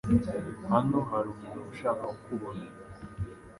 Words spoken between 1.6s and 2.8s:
ushaka kukubona.